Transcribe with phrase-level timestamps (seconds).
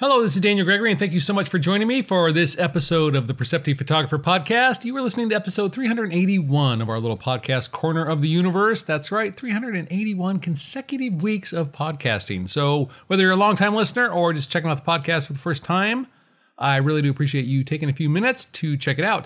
[0.00, 2.56] Hello, this is Daniel Gregory, and thank you so much for joining me for this
[2.56, 4.84] episode of the Perceptive Photographer Podcast.
[4.84, 8.84] You are listening to episode 381 of our little podcast, Corner of the Universe.
[8.84, 12.48] That's right, 381 consecutive weeks of podcasting.
[12.48, 15.64] So, whether you're a longtime listener or just checking out the podcast for the first
[15.64, 16.06] time,
[16.56, 19.24] I really do appreciate you taking a few minutes to check it out.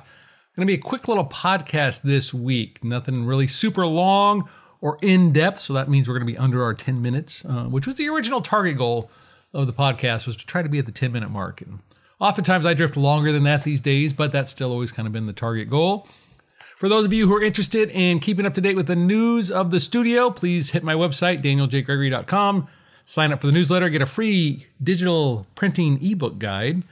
[0.56, 2.82] Going to be a quick little podcast this week.
[2.82, 4.48] Nothing really super long
[4.80, 7.64] or in depth, so that means we're going to be under our 10 minutes, uh,
[7.64, 9.10] which was the original target goal
[9.52, 11.60] of the podcast was to try to be at the 10 minute mark.
[11.60, 11.80] And
[12.20, 15.26] oftentimes I drift longer than that these days, but that's still always kind of been
[15.26, 16.06] the target goal.
[16.78, 19.50] For those of you who are interested in keeping up to date with the news
[19.52, 22.66] of the studio, please hit my website, danieljgregory.com.
[23.04, 26.82] Sign up for the newsletter, get a free digital printing ebook guide,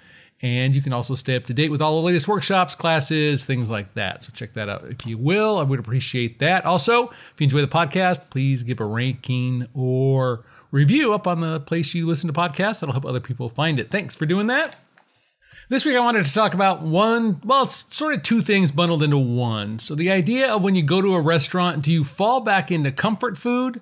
[0.42, 3.68] and you can also stay up to date with all the latest workshops, classes, things
[3.68, 4.24] like that.
[4.24, 5.59] So check that out if you will.
[5.59, 6.65] I would appreciate that.
[6.65, 11.60] Also, if you enjoy the podcast, please give a ranking or review up on the
[11.60, 12.80] place you listen to podcasts.
[12.80, 13.91] That'll help other people find it.
[13.91, 14.77] Thanks for doing that.
[15.70, 19.04] This week, I wanted to talk about one, well, it's sort of two things bundled
[19.04, 19.79] into one.
[19.79, 22.90] So, the idea of when you go to a restaurant, do you fall back into
[22.90, 23.80] comfort food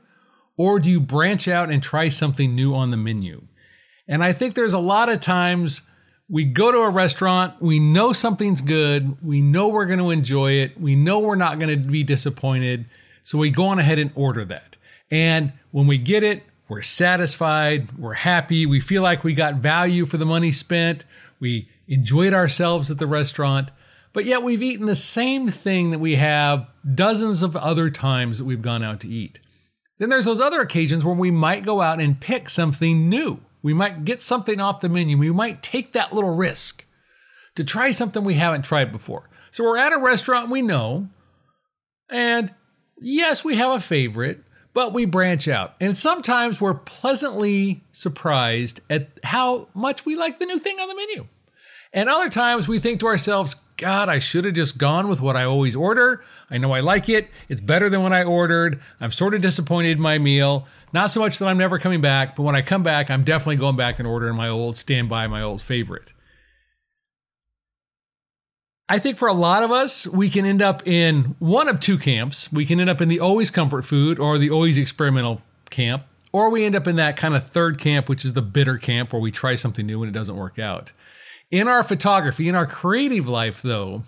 [0.58, 3.46] or do you branch out and try something new on the menu?
[4.06, 5.88] And I think there's a lot of times
[6.28, 10.52] we go to a restaurant, we know something's good, we know we're going to enjoy
[10.52, 12.84] it, we know we're not going to be disappointed.
[13.22, 14.76] So, we go on ahead and order that.
[15.10, 20.04] And when we get it, we're satisfied, we're happy, we feel like we got value
[20.04, 21.04] for the money spent,
[21.40, 23.70] we enjoyed ourselves at the restaurant,
[24.12, 28.44] but yet we've eaten the same thing that we have dozens of other times that
[28.44, 29.40] we've gone out to eat.
[29.98, 33.40] Then there's those other occasions where we might go out and pick something new.
[33.62, 35.18] We might get something off the menu.
[35.18, 36.86] We might take that little risk
[37.56, 39.28] to try something we haven't tried before.
[39.50, 41.08] So we're at a restaurant we know,
[42.08, 42.54] and
[43.00, 44.42] yes, we have a favorite,
[44.74, 45.74] but we branch out.
[45.80, 50.94] And sometimes we're pleasantly surprised at how much we like the new thing on the
[50.94, 51.26] menu.
[51.92, 55.36] And other times we think to ourselves, God, I should have just gone with what
[55.36, 56.22] I always order.
[56.50, 57.28] I know I like it.
[57.48, 58.80] It's better than what I ordered.
[59.00, 60.66] I'm sort of disappointed in my meal.
[60.92, 63.56] Not so much that I'm never coming back, but when I come back, I'm definitely
[63.56, 66.12] going back and ordering my old standby, my old favorite.
[68.88, 71.98] I think for a lot of us, we can end up in one of two
[71.98, 72.50] camps.
[72.50, 76.50] We can end up in the always comfort food or the always experimental camp, or
[76.50, 79.20] we end up in that kind of third camp, which is the bitter camp where
[79.20, 80.92] we try something new and it doesn't work out.
[81.50, 84.04] In our photography, in our creative life, though,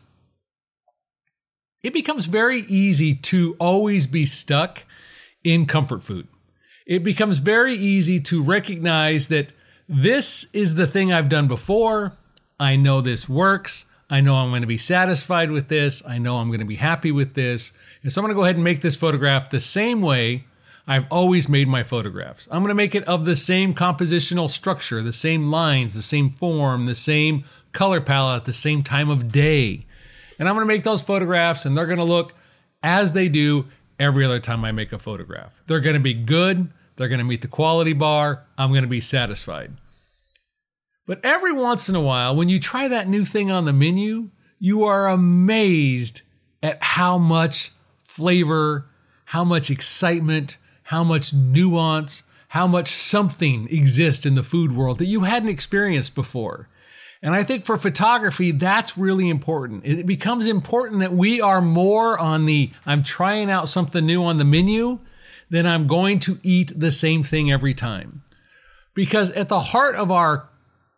[1.82, 4.84] it becomes very easy to always be stuck
[5.44, 6.26] in comfort food.
[6.86, 9.52] It becomes very easy to recognize that
[9.88, 12.12] this is the thing I've done before.
[12.58, 13.86] I know this works.
[14.10, 16.04] I know I'm going to be satisfied with this.
[16.06, 17.72] I know I'm going to be happy with this.
[18.03, 20.47] And so I'm going to go ahead and make this photograph the same way
[20.87, 22.48] I've always made my photographs.
[22.50, 26.31] I'm going to make it of the same compositional structure, the same lines, the same
[26.31, 29.87] form, the same color palette the same time of day.
[30.38, 32.34] And I'm going to make those photographs and they're going to look
[32.82, 33.66] as they do
[33.98, 35.60] every other time I make a photograph.
[35.66, 36.71] They're going to be good.
[36.97, 38.44] They're going to meet the quality bar.
[38.56, 39.72] I'm going to be satisfied.
[41.10, 44.31] But every once in a while, when you try that new thing on the menu,
[44.60, 46.22] you are amazed
[46.62, 47.72] at how much
[48.04, 48.87] flavor,
[49.25, 55.06] how much excitement, how much nuance, how much something exists in the food world that
[55.06, 56.69] you hadn't experienced before.
[57.21, 59.84] And I think for photography, that's really important.
[59.84, 64.38] It becomes important that we are more on the I'm trying out something new on
[64.38, 65.00] the menu
[65.50, 68.22] than I'm going to eat the same thing every time.
[68.94, 70.50] Because at the heart of our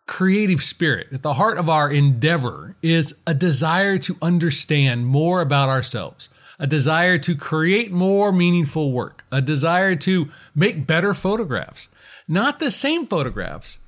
[0.05, 5.69] creative spirit, at the heart of our endeavor, is a desire to understand more about
[5.69, 11.89] ourselves, a desire to create more meaningful work, a desire to make better photographs.
[12.27, 13.79] Not the same photographs,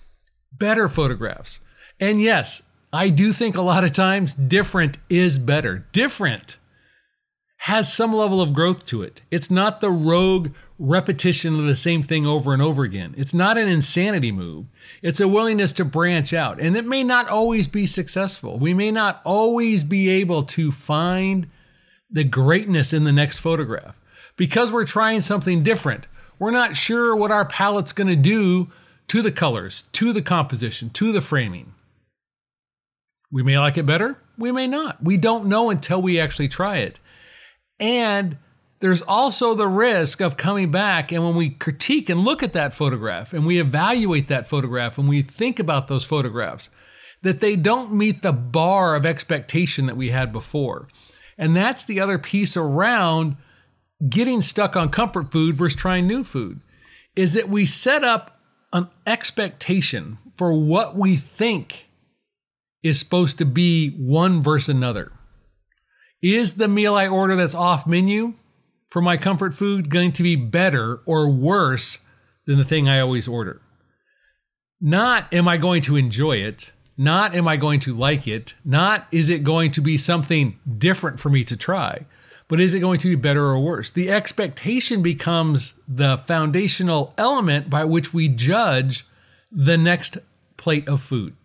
[0.52, 1.60] better photographs.
[2.00, 2.62] And yes,
[2.92, 5.86] I do think a lot of times different is better.
[5.92, 6.58] Different
[7.66, 9.24] has some level of growth to it.
[9.32, 13.16] It's not the rogue repetition of the same thing over and over again.
[13.18, 14.68] It's not an insanity move.
[15.02, 16.60] It's a willingness to branch out.
[16.60, 18.60] And it may not always be successful.
[18.60, 21.50] We may not always be able to find
[22.08, 24.00] the greatness in the next photograph.
[24.36, 26.08] Because we're trying something different,
[26.38, 28.70] we're not sure what our palette's going to do
[29.08, 31.74] to the colors, to the composition, to the framing.
[33.32, 35.04] We may like it better, we may not.
[35.04, 37.00] We don't know until we actually try it.
[37.80, 38.38] And
[38.80, 42.74] there's also the risk of coming back and when we critique and look at that
[42.74, 46.70] photograph and we evaluate that photograph and we think about those photographs,
[47.22, 50.88] that they don't meet the bar of expectation that we had before.
[51.38, 53.38] And that's the other piece around
[54.08, 56.60] getting stuck on comfort food versus trying new food
[57.16, 58.40] is that we set up
[58.74, 61.88] an expectation for what we think
[62.84, 65.12] is supposed to be one versus another.
[66.22, 68.34] Is the meal I order that's off menu
[68.88, 72.00] for my comfort food going to be better or worse
[72.46, 73.62] than the thing I always order?
[74.80, 79.08] Not am I going to enjoy it, not am I going to like it, not
[79.12, 82.06] is it going to be something different for me to try,
[82.48, 83.90] but is it going to be better or worse?
[83.92, 89.06] The expectation becomes the foundational element by which we judge
[89.52, 90.18] the next
[90.58, 91.36] plate of food.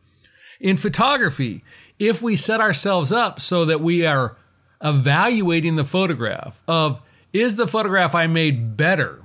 [0.60, 1.64] In photography,
[1.98, 4.36] if we set ourselves up so that we are
[4.82, 7.00] evaluating the photograph of
[7.32, 9.22] is the photograph I made better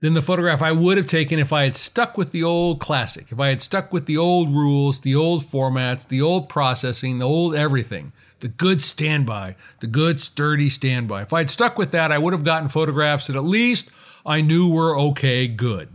[0.00, 3.32] than the photograph I would have taken if I had stuck with the old classic,
[3.32, 7.24] if I had stuck with the old rules, the old formats, the old processing, the
[7.24, 11.22] old everything, the good standby, the good sturdy standby.
[11.22, 13.90] If I had stuck with that, I would have gotten photographs that at least
[14.26, 15.88] I knew were okay, good.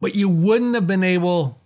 [0.00, 1.60] But you wouldn't have been able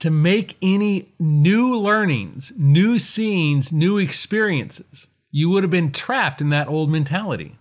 [0.00, 5.06] to make any new learnings, new scenes, new experiences.
[5.30, 7.56] You would have been trapped in that old mentality.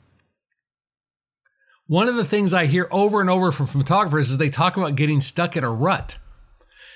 [1.85, 4.95] One of the things I hear over and over from photographers is they talk about
[4.95, 6.17] getting stuck in a rut.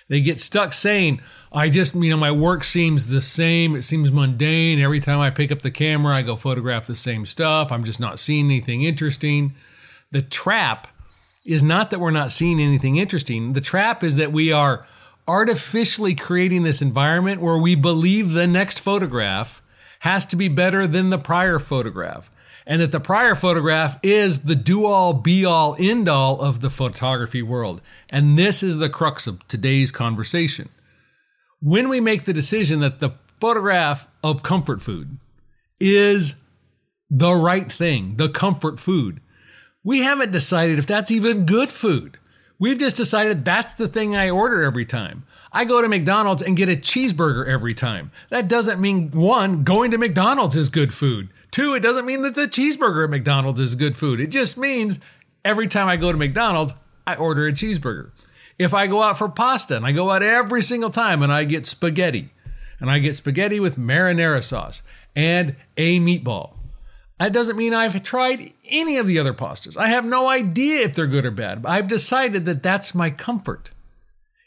[0.07, 3.75] They get stuck saying, I just, you know, my work seems the same.
[3.75, 4.79] It seems mundane.
[4.79, 7.71] Every time I pick up the camera, I go photograph the same stuff.
[7.71, 9.55] I'm just not seeing anything interesting.
[10.11, 10.87] The trap
[11.45, 13.53] is not that we're not seeing anything interesting.
[13.53, 14.85] The trap is that we are
[15.27, 19.61] artificially creating this environment where we believe the next photograph
[19.99, 22.29] has to be better than the prior photograph.
[22.65, 26.69] And that the prior photograph is the do all, be all, end all of the
[26.69, 27.81] photography world.
[28.09, 30.69] And this is the crux of today's conversation.
[31.61, 35.17] When we make the decision that the photograph of comfort food
[35.79, 36.35] is
[37.09, 39.19] the right thing, the comfort food,
[39.83, 42.17] we haven't decided if that's even good food.
[42.63, 45.25] We've just decided that's the thing I order every time.
[45.51, 48.09] I go to McDonald's and get a cheeseburger every time.
[48.29, 51.27] That doesn't mean one, going to McDonald's is good food.
[51.51, 54.21] Two, it doesn't mean that the cheeseburger at McDonald's is good food.
[54.21, 54.97] It just means
[55.43, 56.73] every time I go to McDonald's,
[57.05, 58.11] I order a cheeseburger.
[58.57, 61.43] If I go out for pasta and I go out every single time and I
[61.43, 62.29] get spaghetti,
[62.79, 64.83] and I get spaghetti with marinara sauce
[65.17, 66.53] and a meatball,
[67.23, 69.77] that doesn't mean I've tried any of the other pastas.
[69.77, 71.65] I have no idea if they're good or bad.
[71.65, 73.71] I've decided that that's my comfort.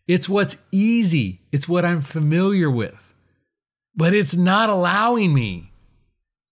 [0.07, 3.15] It's what's easy, it's what I'm familiar with.
[3.95, 5.73] But it's not allowing me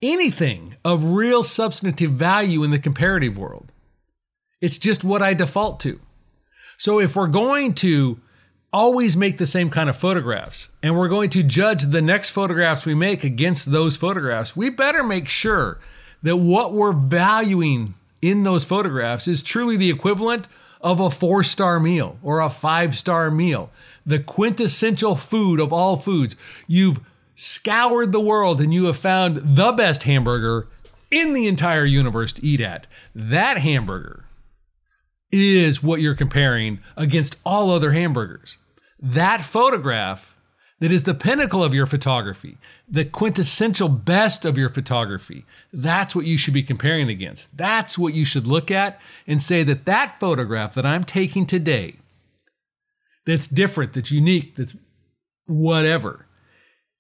[0.00, 3.71] anything of real substantive value in the comparative world.
[4.62, 6.00] It's just what I default to.
[6.79, 8.19] So if we're going to
[8.73, 12.87] always make the same kind of photographs and we're going to judge the next photographs
[12.87, 15.81] we make against those photographs, we better make sure
[16.25, 20.49] that what we're valuing in those photographs is truly the equivalent
[20.81, 23.71] of a four star meal or a five star meal,
[24.05, 26.35] the quintessential food of all foods.
[26.67, 27.00] You've
[27.35, 30.67] scoured the world and you have found the best hamburger
[31.11, 32.87] in the entire universe to eat at.
[33.15, 34.25] That hamburger
[35.31, 38.56] is what you're comparing against all other hamburgers.
[38.99, 40.34] That photograph
[40.85, 45.47] that is the pinnacle of your photography, the quintessential best of your photography.
[45.73, 47.57] That's what you should be comparing against.
[47.57, 51.97] That's what you should look at and say that that photograph that I'm taking today,
[53.25, 54.77] that's different, that's unique, that's
[55.47, 56.26] whatever,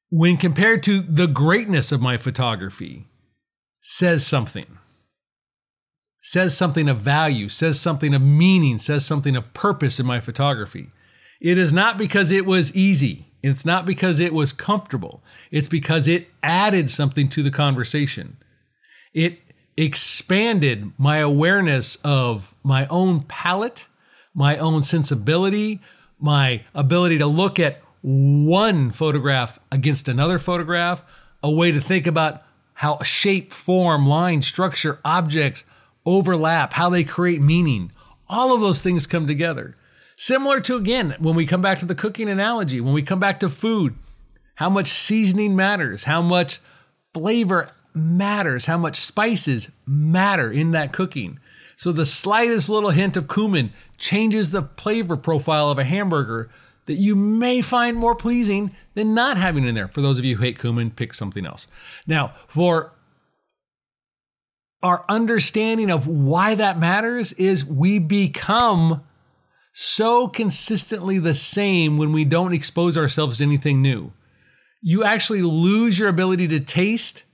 [0.08, 3.06] when compared to the greatness of my photography,
[3.82, 4.78] says something.
[6.22, 10.90] Says something of value, says something of meaning, says something of purpose in my photography.
[11.38, 13.26] It is not because it was easy.
[13.44, 15.22] It's not because it was comfortable.
[15.50, 18.38] It's because it added something to the conversation.
[19.12, 19.38] It
[19.76, 23.84] expanded my awareness of my own palate,
[24.34, 25.82] my own sensibility,
[26.18, 31.02] my ability to look at one photograph against another photograph,
[31.42, 35.64] a way to think about how shape, form, line, structure, objects
[36.06, 37.92] overlap, how they create meaning.
[38.26, 39.76] All of those things come together.
[40.16, 43.40] Similar to, again, when we come back to the cooking analogy, when we come back
[43.40, 43.96] to food,
[44.56, 46.60] how much seasoning matters, how much
[47.12, 51.38] flavor matters, how much spices matter in that cooking.
[51.76, 56.50] So the slightest little hint of cumin changes the flavor profile of a hamburger
[56.86, 59.88] that you may find more pleasing than not having in there.
[59.88, 61.66] For those of you who hate cumin, pick something else.
[62.06, 62.92] Now, for
[64.82, 69.02] our understanding of why that matters is we become
[69.76, 74.12] so consistently the same when we don't expose ourselves to anything new.
[74.80, 77.24] You actually lose your ability to taste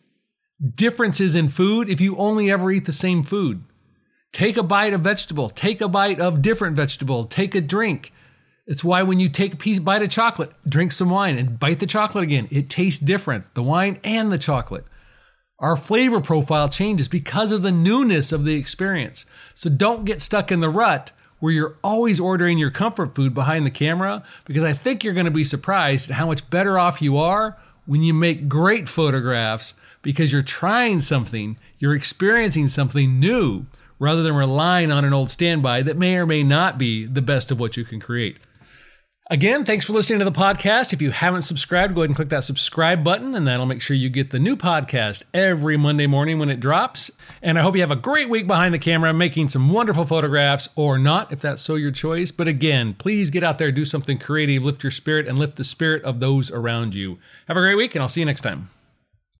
[0.74, 3.62] differences in food if you only ever eat the same food.
[4.32, 8.10] Take a bite of vegetable, take a bite of different vegetable, take a drink.
[8.66, 11.80] It's why when you take a piece bite of chocolate, drink some wine and bite
[11.80, 14.86] the chocolate again, it tastes different, the wine and the chocolate.
[15.58, 19.26] Our flavor profile changes because of the newness of the experience.
[19.52, 23.66] So don't get stuck in the rut where you're always ordering your comfort food behind
[23.66, 27.02] the camera because I think you're going to be surprised at how much better off
[27.02, 27.56] you are
[27.86, 33.66] when you make great photographs because you're trying something, you're experiencing something new
[33.98, 37.50] rather than relying on an old standby that may or may not be the best
[37.50, 38.38] of what you can create.
[39.32, 40.92] Again, thanks for listening to the podcast.
[40.92, 43.94] If you haven't subscribed, go ahead and click that subscribe button, and that'll make sure
[43.94, 47.12] you get the new podcast every Monday morning when it drops.
[47.40, 50.68] And I hope you have a great week behind the camera, making some wonderful photographs,
[50.74, 52.32] or not, if that's so your choice.
[52.32, 55.62] But again, please get out there, do something creative, lift your spirit, and lift the
[55.62, 57.20] spirit of those around you.
[57.46, 58.68] Have a great week, and I'll see you next time.